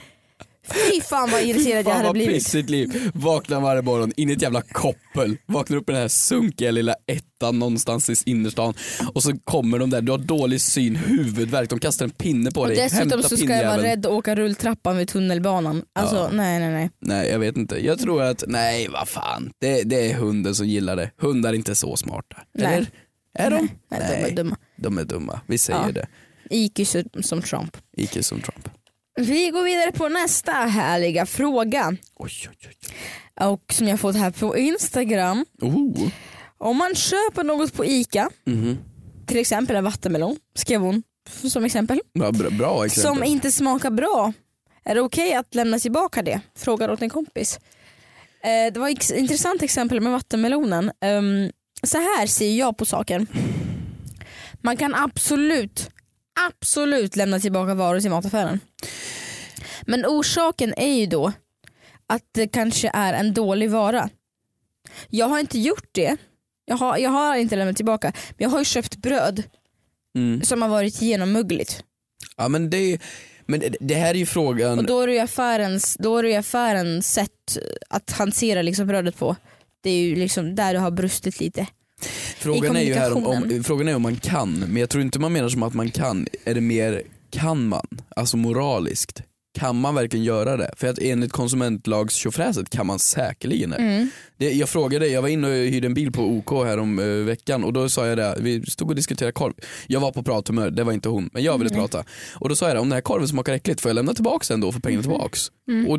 [0.72, 2.34] Fy fan vad irriterad jag Fan hade vad blivit.
[2.34, 3.10] pissigt liv.
[3.14, 5.36] Vaknar varje morgon in i ett jävla koppel.
[5.46, 8.74] Vaknar upp i den här sunkiga lilla ettan någonstans i innerstan.
[9.14, 12.60] Och så kommer de där, du har dålig syn, huvudvärk, de kastar en pinne på
[12.60, 12.76] Och dig.
[12.76, 15.82] dessutom så ska jag vara rädd att åka rulltrappan vid tunnelbanan.
[15.94, 16.28] Alltså Ja.
[16.32, 16.90] nej nej nej.
[17.00, 17.86] Nej jag vet inte.
[17.86, 19.50] Jag tror att, nej vad fan.
[19.60, 21.10] Det, det är hunden som gillar det.
[21.20, 22.36] Hundar är inte så smarta.
[22.58, 22.66] Nej.
[22.74, 22.86] Eller?
[23.34, 23.68] Är de?
[23.88, 24.56] Nej, de är dumma.
[24.76, 25.40] De är dumma.
[25.46, 25.92] Vi säger Ja.
[25.92, 26.06] det.
[26.50, 26.80] IQ
[27.22, 27.76] som- Trump.
[27.96, 28.68] Icke som Trump.
[29.16, 31.96] Vi går vidare på nästa härliga fråga.
[32.16, 32.94] Oj, oj, oj.
[33.48, 35.44] Och som jag fått här på Instagram.
[35.60, 36.08] Oh.
[36.58, 38.78] Om man köper något på ICA, Mhm.
[39.26, 41.02] till exempel en vattenmelon, skrev hon
[41.50, 43.14] som exempel, Bra, bra, bra exempel.
[43.16, 44.32] som inte smakar bra.
[44.84, 46.40] Är det okej att lämna tillbaka det?
[46.56, 47.58] Frågar åt en kompis.
[48.42, 50.92] Eh, det var ett intressant exempel med vattenmelonen.
[51.00, 51.50] Ehm,
[51.86, 53.26] så här ser jag på saken.
[54.62, 55.90] Man kan absolut,
[56.48, 58.60] absolut lämna tillbaka varor till mataffären.
[59.82, 61.32] Men orsaken är ju då
[62.06, 64.08] att det kanske är en dålig vara.
[65.08, 66.16] Jag har inte gjort det.
[66.66, 68.12] Jag har, jag har inte lämnat tillbaka.
[68.28, 69.42] Men jag har ju köpt bröd
[70.16, 70.42] Mm.
[70.42, 71.84] som har varit genommuggligt.
[72.36, 72.98] Ja men det,
[73.46, 74.78] men det, här är ju frågan.
[74.78, 79.16] Och då är det ju affärens, då är det affärens sätt att hantera liksom brödet
[79.16, 79.36] på.
[79.84, 81.66] Det är ju liksom där det har brustit lite.
[82.36, 85.18] Frågan är ju här om, om, frågan är om man kan, men jag tror inte
[85.18, 86.26] man menar som att man kan.
[86.44, 87.86] Är det mer, kan man?
[88.16, 89.22] Alltså moraliskt.
[89.58, 90.70] Kan man verkligen göra det?
[90.76, 93.76] För att enligt konsumentlagstjofräset kan man säkerligen det.
[93.76, 94.08] Mm.
[94.36, 94.52] det.
[94.52, 97.64] Jag frågade, jag var inne och hyrde en bil på OK här om eh, veckan
[97.64, 99.52] och då sa jag det, vi stod och diskuterade korv.
[99.86, 101.80] Jag var på prathumör, det var inte hon, men jag ville Mm.
[101.82, 102.04] prata.
[102.34, 104.44] Och då sa jag det, om den här korven smakar äckligt får jag lämna tillbaka
[104.48, 105.40] den då för pengarna tillbaks?
[105.68, 105.86] Mm.
[105.90, 105.98] Och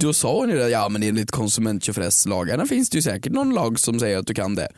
[0.00, 3.78] då sa hon ju det, ja men enligt konsumenttjofräslagarna finns det ju säkert någon lag
[3.78, 4.68] som säger att du kan det.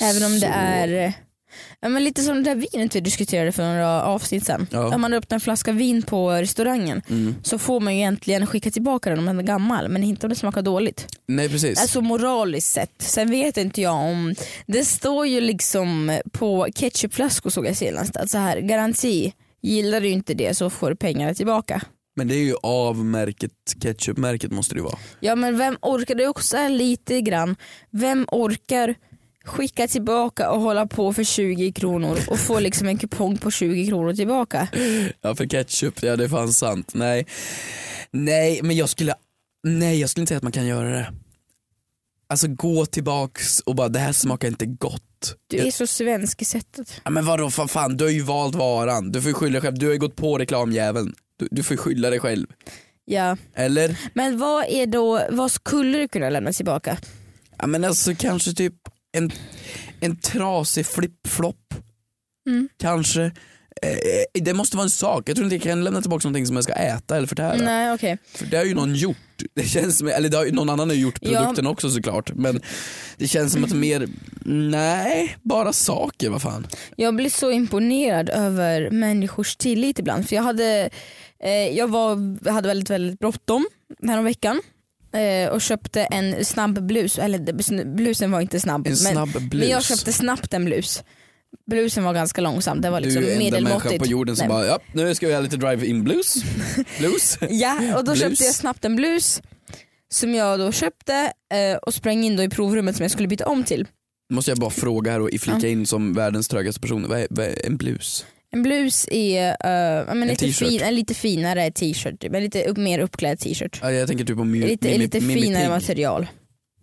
[0.00, 1.12] Även om Så- det är
[1.80, 4.66] ja, men lite som det där vinet vi diskuterade för några avsnitt sen.
[4.70, 4.94] Ja.
[4.94, 7.34] Om man öppnar en flaska vin på restaurangen Mm.
[7.42, 10.30] så får man ju egentligen skicka tillbaka den om den är gammal men inte om
[10.30, 11.06] det smakar dåligt.
[11.28, 11.80] Nej precis.
[11.80, 12.92] Alltså moraliskt sett.
[13.02, 14.34] Sen vet inte jag om,
[14.66, 19.32] det står ju liksom på ketchupflaskor såg jag senast att så här garanti,
[19.62, 21.80] gillar du inte det så får du pengarna tillbaka.
[22.16, 24.98] Men det är ju av märket, ketchupmärket måste det ju vara.
[25.20, 27.56] Ja men vem orkar, det är också lite grann,
[27.90, 28.94] vem orkar
[29.48, 33.86] skicka tillbaka och hålla på för 20 kronor och få liksom en kupong på 20
[33.86, 34.68] kronor tillbaka.
[35.20, 36.90] Ja för ketchup, ja det är fan sant.
[36.94, 37.26] Nej,
[38.10, 39.14] nej men jag skulle,
[39.64, 41.12] nej jag skulle inte säga att man kan göra det.
[42.28, 45.02] Alltså gå tillbaks och bara det här smakar inte gott.
[45.46, 47.00] Du är så svensk i sättet.
[47.04, 49.12] Ja, men vadå för fan, du har ju valt varan.
[49.12, 51.14] Du får ju skylla dig själv, du har ju gått på reklamjäveln.
[51.36, 52.46] Du, du får ju skylla dig själv.
[53.04, 53.36] Ja.
[53.54, 53.98] Eller?
[54.14, 56.98] Men vad är då, vad skulle du kunna lämna tillbaka?
[57.58, 58.74] Ja men alltså kanske typ
[59.16, 59.30] en,
[60.00, 61.74] en trasig flip-flop.
[62.48, 62.68] Mm.
[62.80, 63.22] Kanske.
[63.82, 66.56] Eh, det måste vara en sak, jag tror inte jag kan lämna tillbaka någonting som
[66.56, 67.56] jag ska äta eller förtära.
[67.56, 68.18] Nej okej.
[68.34, 69.16] För det har ju någon gjort.
[69.54, 71.28] Det känns som, eller det har, någon annan har gjort Ja.
[71.40, 72.32] produkten också såklart.
[72.34, 72.60] Men
[73.16, 74.08] det känns som att mer,
[74.44, 76.66] nej, bara saker, vad fan.
[76.96, 80.28] Jag blir så imponerad över människors tillit ibland.
[80.28, 80.90] För jag hade,
[81.44, 83.66] eh, jag var, hade väldigt, väldigt bråttom
[84.02, 84.56] eh,
[85.52, 87.18] och köpte en snabb blus.
[87.18, 88.86] Eller blusen var inte snabb.
[88.86, 89.60] En men, snabb blus.
[89.60, 91.02] men jag köpte snabbt en blus.
[91.70, 94.02] Blusen var ganska långsam, det var liksom du är enda människan medelmåttigt.
[94.04, 94.56] på jorden som Nej.
[94.56, 96.34] bara, ja nu ska vi göra lite drive-in blues.
[96.98, 97.38] blues.
[97.50, 98.20] Ja, och då Blus.
[98.20, 99.42] köpte jag snabbt en blus
[100.12, 103.46] som jag då köpte eh, och sprang in då i provrummet som jag skulle byta
[103.46, 103.86] om till.
[104.32, 107.46] Måste jag bara fråga här och flika in som världens trögaste person, vad är, vad
[107.46, 108.26] är en blus?
[108.50, 112.34] En blus är ja, men En lite, fin, en lite finare t-shirt, typ.
[112.34, 113.78] en lite upp, mer uppklädd t-shirt.
[113.82, 115.70] Ja, jag tänker typ på Mi- Lite, Mimi, lite Mimi finare Pigg.
[115.70, 116.26] material.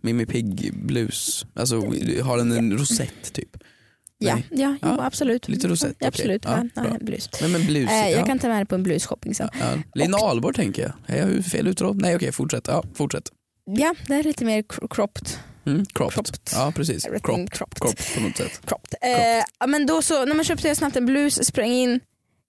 [0.02, 1.46] Mimi Pigg blus.
[1.54, 1.76] Alltså
[2.24, 3.50] har den en rosett typ?
[4.18, 4.46] Ja, Nej.
[4.52, 5.48] ja, jo, Ja, absolut.
[5.50, 6.08] lite rosett, okej.
[6.08, 7.30] Absolut, Ja, ja, ja, blus.
[7.42, 8.10] Men, men blus, Eh, ja.
[8.10, 9.50] jag kan ta med det på en blusshopping sen.
[9.60, 9.66] ja.
[9.96, 11.18] Lina Ahlborg tänker jag.
[11.18, 11.94] Är jag fel då?
[11.94, 12.68] Nej okej, fortsätt.
[12.68, 13.30] Ja, fortsätt.
[13.66, 15.28] Ja, det är lite mer cro- cropped.
[15.66, 16.14] Mm, cropped.
[16.14, 16.40] Cropped.
[16.54, 17.04] Ja precis.
[17.04, 17.50] Cropped.
[17.54, 18.62] cropped på något sätt.
[18.66, 18.94] cropped.
[19.02, 22.00] Eh, ja, men då så, när man köpte jag snabbt en blus, sprang in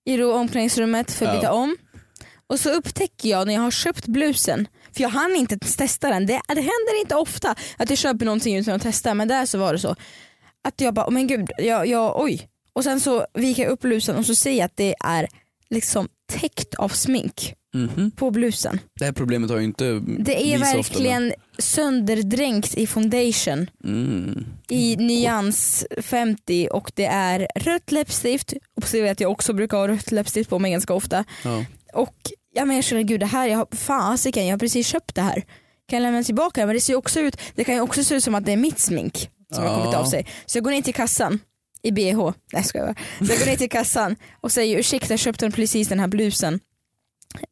[0.04, 1.40] i omklädningsrummet för att Ja.
[1.40, 1.76] byta om.
[2.46, 6.26] Och så upptäcker jag när jag har köpt blusen, för jag hann inte testa den,
[6.26, 9.58] det, det händer inte ofta att jag köper någonting utan att testa men där så
[9.58, 9.96] var det så.
[10.68, 12.48] Att jag bara, oh men gud, jag, jag, oj.
[12.72, 15.28] Och sen så viker jag upp blusen och så ser jag att det är
[15.70, 18.10] liksom täckt av smink Mhm.
[18.10, 18.80] på blusen.
[18.98, 19.84] Det här problemet har ju inte
[20.18, 24.46] Det är så ofta, verkligen sönderdränkt i foundation Mm.
[24.68, 28.52] i nyans 50 och det är rött läppstift.
[28.76, 31.24] Observera att jag också brukar ha rött läppstift på mig ganska ofta.
[31.44, 31.64] Ja.
[31.92, 32.14] Och
[32.54, 35.22] ja, men jag känner gud det här, jag har, fasiken jag har precis köpt det
[35.22, 35.42] här.
[35.88, 36.66] Kan jag lämna tillbaka det?
[36.66, 38.56] Men det ser också ut, det kan ju också se ut som att det är
[38.56, 39.98] mitt smink som har kommit Ja.
[39.98, 40.26] av sig.
[40.46, 41.38] Så jag går ner till kassan
[41.82, 45.20] i bh, nej ska jag Så jag går ner till kassan och säger ursäkta jag
[45.20, 46.60] köpte precis den här blusen.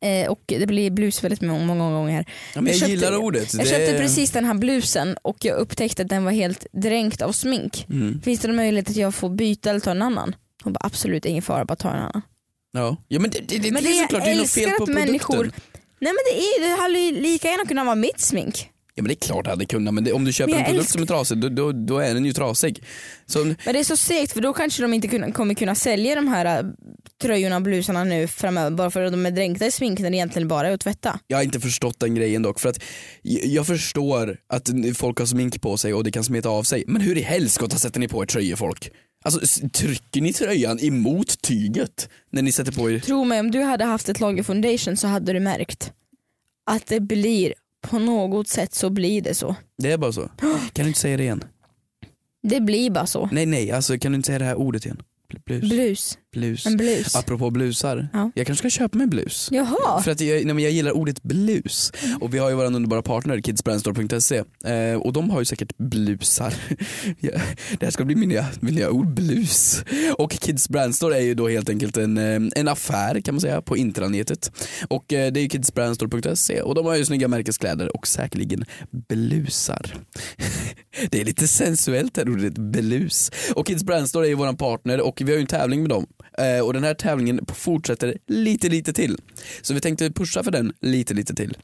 [0.00, 2.24] Eh, och det blir blus väldigt många, gånger.
[2.54, 3.54] Ja, men jag, köpte- gillar ordet.
[3.54, 7.22] Jag Det- köpte precis den här blusen och jag upptäckte att den var helt dränkt
[7.22, 7.86] av smink.
[7.90, 8.22] Mm.
[8.22, 10.34] Finns det någon möjlighet att jag får byta eller ta en annan?
[10.64, 12.22] Hon bara absolut ingen fara, bara ta en annan.
[12.72, 12.96] Ja.
[13.08, 14.94] ja men det, det, det, Men är såklart, jag det är något fel på produkten.
[15.06, 15.52] människor-
[16.00, 18.70] Nej men det, är, det hade lika gärna kunnat vara mitt smink.
[18.96, 20.60] Ja men det är klart det hade kunnat men det, om du köper Men en
[20.60, 22.82] jag produkt älskar- som är trasig då, då, då är den ju trasig.
[23.26, 26.14] Så, Men det är så segt för då kanske de inte kunna, kommer kunna sälja
[26.14, 26.70] de här äh,
[27.22, 30.16] tröjorna och blusarna nu framöver bara för att de är dränkta i smink när det
[30.16, 31.18] egentligen bara är att tvätta.
[31.26, 32.82] jag har inte förstått den grejen dock för att
[33.22, 36.84] j- jag förstår att folk har smink på sig och det kan smeta av sig
[36.86, 38.90] men hur i helskotta sätter ni på er tröjor folk?
[39.24, 42.98] Alltså s- trycker ni tröjan emot tyget när ni sätter på er?
[43.00, 45.92] Tro mig om du hade haft ett lager foundation så hade du märkt
[46.70, 47.54] att det blir
[47.90, 49.56] på något sätt så blir det så.
[49.78, 50.28] Det är bara så.
[50.72, 51.44] Kan du inte säga det igen?
[52.42, 53.28] Det blir bara så.
[53.32, 55.02] Nej nej, alltså kan du inte säga det här ordet igen?
[55.32, 55.70] Bl- Blus.
[55.70, 56.18] Blus.
[56.34, 56.66] Blus.
[56.66, 57.16] En blus.
[57.16, 58.30] Apropå blusar, Ja.
[58.34, 59.48] jag kanske ska köpa mig blus.
[59.52, 60.02] Jaha.
[60.02, 63.02] För att jag, nej, men jag gillar ordet blus och vi har ju vår underbara
[63.02, 66.54] partner kidsbrandstore.se eh, och de har ju säkert blusar.
[67.78, 69.84] det här ska bli min nya, min nya ord, blus.
[70.18, 73.62] Och Kids Brandstore är ju då helt enkelt en, eh, en affär kan man säga
[73.62, 74.52] på intranätet.
[74.88, 78.64] Och eh, det är ju kidsbrandstore.se och de har ju snygga märkeskläder och säkerligen
[79.08, 79.94] blusar.
[81.10, 83.30] det är lite sensuellt det här ordet blus.
[83.54, 86.06] Och Kids Brandstore är ju våran partner och vi har ju en tävling med dem.
[86.38, 89.18] Eh, och den här tävlingen fortsätter lite lite till.
[89.62, 91.56] Så vi tänkte pusha för den lite lite till.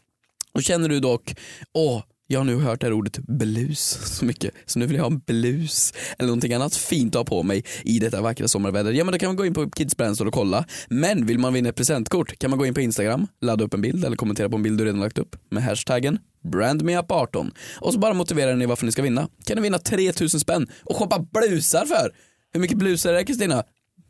[0.52, 1.34] Och känner du dock,
[1.74, 5.02] åh, jag har nu hört det här ordet blus så mycket, så nu vill jag
[5.02, 8.92] ha en blus eller någonting annat fint att ha på mig i detta vackra sommarväder.
[8.92, 10.64] Ja men då kan man gå in på Kids Brandstore och kolla.
[10.88, 13.80] Men vill man vinna ett presentkort kan man gå in på Instagram, ladda upp en
[13.80, 17.98] bild eller kommentera på en bild du redan lagt upp med hashtaggen brandmeup18 och så
[17.98, 19.28] bara motiverar ni varför ni ska vinna.
[19.44, 22.14] Kan ni vinna 3000 spänn och shoppa blusar för.
[22.52, 23.64] Hur mycket blusar är det Kristina?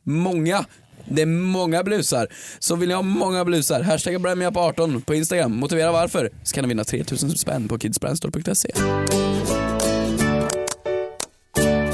[0.04, 0.64] Många.
[1.08, 2.28] Det är många blusar.
[2.58, 6.68] Så vill ni ha många blusar, hashtagga brandmeup18 på Instagram, motivera varför, så kan ni
[6.68, 8.70] vinna 3000 spänn på kidsbrandstore.se.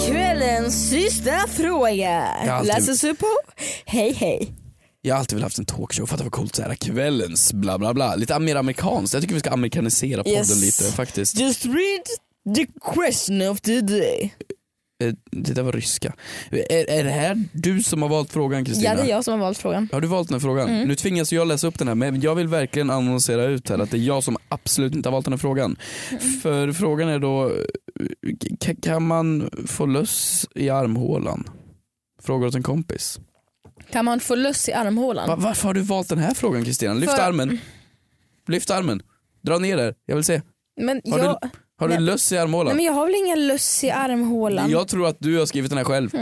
[0.09, 2.21] Kvällens sista fråga.
[2.23, 3.27] alltid- Läses upp på
[3.85, 4.53] Hej hej.
[5.03, 7.95] Jag har alltid velat haft en talkshow, fatta vad coolt så här kvällens bla bla
[7.95, 8.15] bla.
[8.15, 10.61] Lite mer amerikanskt, jag tycker vi ska amerikanisera podden Yes.
[10.81, 11.39] lite faktiskt.
[11.39, 12.07] Just read
[12.57, 14.35] the question of the day.
[15.31, 16.15] Det där var ryska.
[16.51, 18.91] Är, är det här du som har valt frågan Kristina?
[18.91, 19.89] Ja det är jag som har valt frågan.
[19.93, 20.69] Har du valt den här frågan?
[20.69, 20.89] Mm.
[20.89, 23.91] Nu tvingas jag läsa upp den här men jag vill verkligen annonsera ut här att
[23.91, 25.77] det är jag som absolut inte har valt den här frågan.
[26.11, 26.23] Mm.
[26.23, 27.53] För frågan är då,
[28.83, 31.45] kan man få löss i armhålan?
[32.23, 33.21] Frågar åt en kompis.
[33.93, 35.29] Kan man få löss i armhålan?
[35.29, 36.95] Va, varför har du valt den här frågan Kristina?
[36.95, 37.59] Lyft För- armen.
[38.49, 39.03] Lyft armen.
[39.43, 40.43] Dra ner där, jag vill se.
[40.81, 41.39] Men Har jag,
[41.79, 42.03] Har du Nej.
[42.03, 42.77] löss i nej, armhålan?
[42.77, 44.71] men jag har väl ingen löss i armhålan?
[44.71, 46.11] Jag tror att du har skrivit den här själv.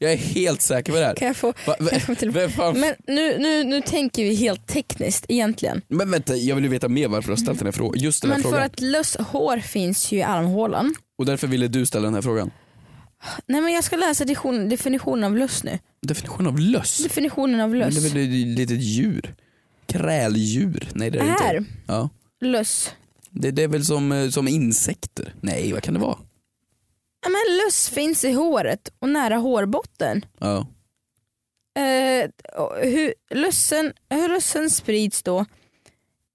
[0.00, 1.14] Jag är helt säker på det här.
[1.14, 2.30] Kan jag få, Va, kan jag få till...
[2.74, 5.82] Men nu, nu, nu tänker vi helt tekniskt egentligen.
[5.88, 8.02] Men vänta, jag vill ju veta mer varför du har ställt den här frågan.
[8.02, 8.66] Just den här Men för frågan.
[8.66, 10.94] att löss hår finns ju i armhålan.
[11.18, 12.50] Och därför ville du ställa den här frågan.
[13.46, 15.78] Nej men jag ska läsa definition, definitionen av löss nu.
[16.02, 16.98] Definition av löss?
[16.98, 17.94] Definitionen av Men löss.
[17.94, 19.34] det är väl ett litet djur?
[19.86, 20.88] Kräldjur?
[20.94, 21.70] Nej det är det Här, inte.
[21.86, 22.08] Ja.
[22.40, 22.90] löss.
[23.40, 25.34] Det, det är väl som, eh, som insekter?
[25.40, 26.18] Nej vad kan det vara?
[27.22, 30.24] Ja, men löss finns i håret och nära hårbotten.
[30.38, 30.66] Ja.
[31.78, 32.30] Eh,
[32.82, 35.44] hur, lössen, hur lössen sprids då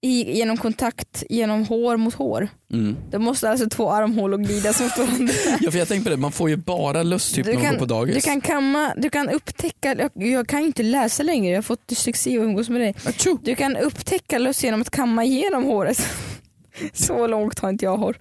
[0.04, 2.48] i, genom kontakt genom hår mot hår.
[2.72, 2.96] Mm.
[3.10, 5.34] Det måste alltså två armhålor glidas mot varandra.
[5.60, 7.72] ja för jag tänkte på det, man får ju bara löss typ Du när man
[7.72, 8.14] går på dagis.
[8.14, 11.88] Du kan kamma, du kan upptäcka, jag, jag kan inte läsa längre, jag har fått
[11.88, 12.94] dyslexi och umgås med dig.
[13.04, 13.38] Achoo!
[13.42, 16.06] Du kan upptäcka löss genom att kamma igenom håret.
[16.92, 18.16] Så långt har inte jag hår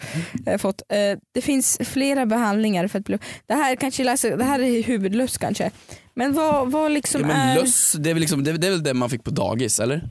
[0.45, 0.81] eh, fått.
[0.89, 3.17] Eh, det finns flera behandlingar för att bli...
[3.47, 5.71] Det här, kanske läser, det här är huvudlöss kanske.
[6.13, 7.55] Men vad, vad liksom Ja, men är...
[7.55, 10.09] löss, det är, väl liksom, det, det är väl det man fick på dagis eller?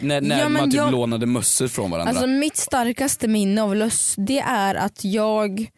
[0.00, 2.10] När, när Ja, man typ jag- lånade mössor från varandra.
[2.10, 5.70] Alltså mitt starkaste minne av löss det är att jag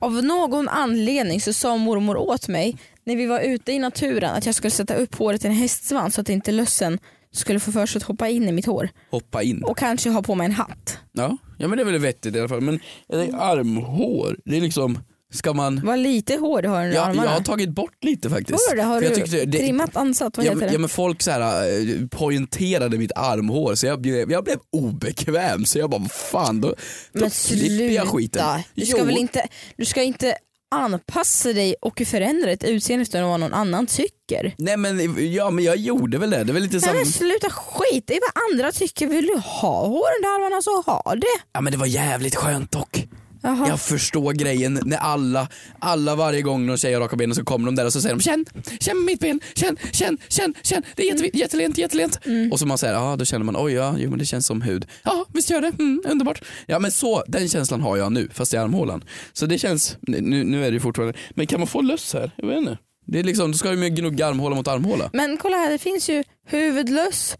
[0.00, 4.46] av någon anledning så sa mormor åt mig när vi var ute i naturen att
[4.46, 6.98] jag skulle sätta upp håret i en hästsvans så att inte lössen
[7.32, 9.62] skulle få för sig att hoppa in i mitt hår Hoppa in.
[9.64, 10.98] och kanske ha på mig en hatt.
[11.12, 12.60] Ja, ja men det är väl vettigt i alla fall.
[12.60, 14.98] Men jag tänker, armhår, det är liksom,
[15.34, 15.80] ska man...
[15.84, 17.30] Vad lite hår du har under Ja, jag armarna.
[17.30, 18.70] har tagit bort lite faktiskt.
[18.76, 18.82] Det?
[18.82, 20.36] Har jag du tyckte det- trimmat ansatt?
[20.36, 20.72] Vad Ja, heter det?
[20.72, 25.64] ja men folk så här, eh, poängterade mitt armhår så jag blev, jag blev obekväm
[25.64, 28.60] så jag bara fan då, då men klipper jag skiten.
[28.74, 29.04] Du ska Jo.
[29.04, 30.34] väl inte, du ska inte
[30.72, 34.54] anpassa dig och förändra ett utseende efter vad någon annan tycker.
[34.58, 36.44] Nej men, ja, men jag gjorde väl det.
[36.44, 39.06] Det väl lite Nej som, men sluta skit i vad andra tycker.
[39.06, 41.26] Vill du ha hår under armarna så ha det.
[41.52, 43.06] ja men det var jävligt skönt dock.
[43.42, 43.68] Jaha.
[43.68, 47.74] Jag förstår grejen när alla, alla varje gång tjej har raka benen så kommer de
[47.74, 48.44] där och så säger de känn,
[48.80, 52.18] känn mitt ben, känn, känn, känn, känn, det är jätte, jättelent, jättelent.
[52.52, 54.62] Och så man säger, ja då känner man, oj ja, jo men det känns som
[54.62, 54.86] hud.
[55.02, 56.44] Ja visst gör det, mm, underbart.
[56.66, 59.04] Ja men så, den känslan har jag nu, fast i armhålan.
[59.32, 62.30] Så det känns, nu, nu är det ju fortfarande, men kan man få löss här?
[62.36, 62.78] Jag vet inte.
[63.06, 65.10] Det är liksom, då ska du gnugga armhåla mot armhåla.
[65.12, 67.36] Men kolla här, det finns ju huvudlöss,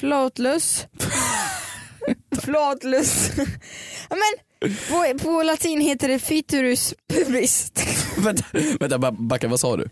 [0.00, 0.86] flatlöss,
[2.42, 3.30] flatlöss.
[4.08, 4.44] men
[4.90, 7.72] på, på latin heter det fiturus pubis.
[8.18, 8.44] vänta,
[8.80, 9.88] vänta ba- backa, vad sa du?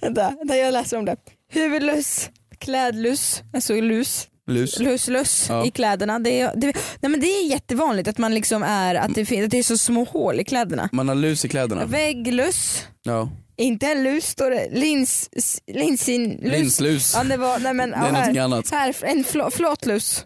[0.00, 1.16] Vänta, där jag läser om det.
[1.52, 4.78] Huvudlöss, klädlöss, alltså lus, Lus?
[4.78, 5.66] lös-löss Ja.
[5.66, 6.18] i kläderna.
[6.18, 6.66] Det är, det,
[7.00, 9.78] nej men det är jättevanligt att man liksom är, att det, att det är så
[9.78, 10.88] små hål i kläderna.
[10.92, 11.86] Man har lus i kläderna?
[11.86, 13.28] Vägglöss, Ja.
[13.56, 15.30] inte en lus står det, lins,
[15.66, 16.52] linsin, lus.
[16.52, 17.12] Linslus?
[17.16, 18.70] Ja, det var, nej men, Det ja, är någonting här, annat.
[18.70, 20.24] här, en fl- flatlus.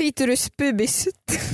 [0.00, 1.08] Fiturus pubis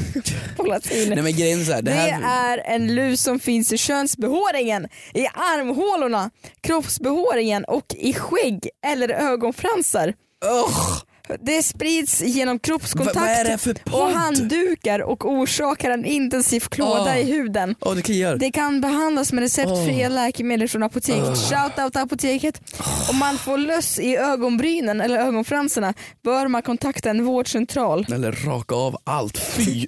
[0.56, 1.08] på latin.
[1.08, 2.58] Nej men grejen är här, det det här...
[2.58, 6.30] är en lus som finns i könsbehåringen, i armhålorna,
[6.60, 10.14] kroppsbehåringen och i skägg eller ögonfransar.
[10.44, 11.02] Ugh,
[11.40, 16.60] Det sprids genom kroppskontakt vad är det här för och handdukar och orsakar en intensiv
[16.60, 17.18] klåda Åh.
[17.18, 17.74] i huden.
[17.80, 18.36] Åh det kliar.
[18.36, 20.14] Det kan behandlas med receptfria Åh.
[20.14, 21.38] läkemedel från apoteket.
[21.38, 22.60] Shout out apoteket.
[23.10, 28.06] Om man får löss i ögonbrynen eller ögonfransarna bör man kontakta en vårdcentral.
[28.12, 29.38] Eller raka av allt.
[29.38, 29.86] Fy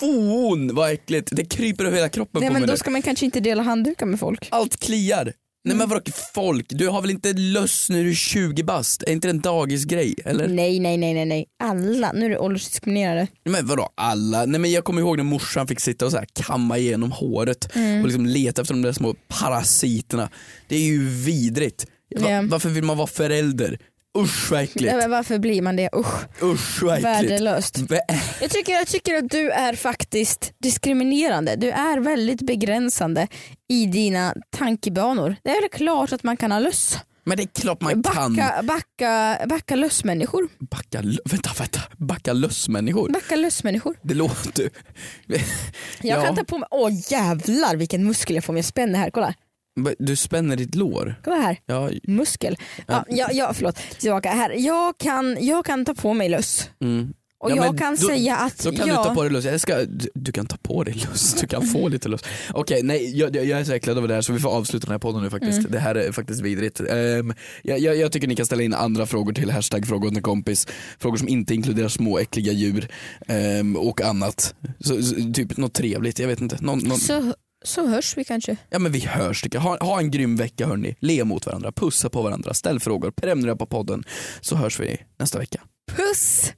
[0.00, 1.28] Fon vad äckligt.
[1.32, 2.78] Det kryper över hela kroppen Nej på men mig då nu.
[2.78, 4.48] ska man kanske inte dela handdukar med folk.
[4.50, 5.32] Allt kliar.
[5.64, 6.02] Nej men vadå
[6.34, 9.02] folk, du har väl inte löss när du är 20 bast?
[9.02, 10.14] Är inte det en dagisgrej?
[10.24, 10.48] Eller?
[10.48, 11.46] Nej nej nej nej nej.
[11.62, 13.26] Alla, nu är det åldersdiskriminerade.
[13.44, 14.46] Men vadå alla?
[14.46, 17.76] Nej men jag kommer ihåg när morsan fick sitta och så här kamma igenom håret
[17.76, 18.00] Mm.
[18.00, 20.28] och liksom leta efter de där små parasiterna.
[20.68, 21.86] Det är ju vidrigt.
[22.16, 22.42] Va- Ja.
[22.48, 23.78] Varför vill man vara förälder?
[24.18, 24.86] Usch vad äckligt.
[24.92, 25.88] Nej, men varför blir man det?
[25.96, 27.04] Usch, Usch vad äckligt.
[27.32, 27.78] värdelöst.
[27.78, 27.98] Vä-
[28.40, 31.56] Jag tycker, jag tycker att du är faktiskt diskriminerande.
[31.56, 33.28] Du är väldigt begränsande
[33.68, 35.36] i dina tankebanor.
[35.44, 36.96] Det är väl klart att man kan ha löss.
[37.24, 40.48] Men det är klart man kan Backa, backa, backa lössmänniskor.
[40.70, 43.08] backa, vänta, vänta, backa lössmänniskor.
[43.12, 43.96] Backa lössmänniskor.
[44.02, 44.70] Det låter...
[45.26, 45.40] Jag
[46.18, 46.22] Ja.
[46.24, 49.10] kan ta på mig, åh jävlar vilken muskel jag får om jag spänner här.
[49.10, 49.34] Kolla,
[49.98, 51.14] Du spänner ditt lår.
[51.24, 51.58] kolla här.
[51.66, 52.56] Ja, Muskel.
[52.86, 54.50] Ja, ja, ja, förlåt, tillbaka här.
[54.58, 56.70] Jag kan, jag kan ta på mig löss.
[56.84, 57.12] mm.
[57.40, 59.46] Och Ja, jag kan då- säga att Så kan jag, du ta på dig lust.
[59.46, 62.26] Jag ska, du, du kan ta på dig lust, du kan få lite lust.
[62.52, 64.92] Okej, nej jag, jag är så äcklad över det här så vi får avsluta den
[64.92, 65.58] här podden nu faktiskt.
[65.58, 65.70] Mm.
[65.72, 66.80] Det här är faktiskt vidrigt.
[66.80, 70.16] Um, jag, jag, jag tycker ni kan ställa in andra frågor till hashtag fråga åt
[70.16, 70.66] en kompis.
[70.98, 72.88] Frågor som inte inkluderar små äckliga djur
[73.28, 74.54] ehm, och annat.
[74.80, 76.58] Så, så, typ något trevligt, jag vet inte.
[76.60, 78.56] Någon, någon, så, så hörs vi kanske.
[78.70, 79.62] Ja men vi hörs tycker jag.
[79.62, 80.96] Ha, ha en grym vecka hörni.
[81.00, 84.04] Le mot varandra, pussa på varandra, ställ frågor, prenumerera på podden.
[84.40, 85.60] Så hörs vi nästa vecka.
[85.96, 86.52] Puss!